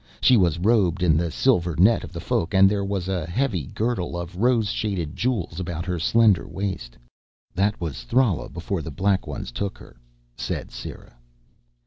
She 0.19 0.35
was 0.35 0.57
robed 0.57 1.03
in 1.03 1.15
the 1.15 1.29
silver 1.29 1.75
net 1.75 2.03
of 2.03 2.11
the 2.11 2.19
Folk 2.19 2.55
and 2.55 2.67
there 2.67 2.83
was 2.83 3.07
a 3.07 3.23
heavy 3.29 3.67
girdle 3.67 4.17
of 4.19 4.35
rose 4.35 4.71
shaded 4.71 5.15
jewels 5.15 5.59
about 5.59 5.85
her 5.85 5.99
slender 5.99 6.47
waist. 6.47 6.97
"That 7.53 7.79
was 7.79 8.01
Thrala 8.01 8.49
before 8.49 8.81
the 8.81 8.89
Black 8.89 9.27
Ones 9.27 9.51
took 9.51 9.77
her," 9.77 9.95
said 10.35 10.71
Sera. 10.71 11.15